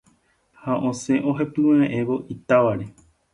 [0.61, 2.85] ha osẽ ohepyme'ẽvo itávare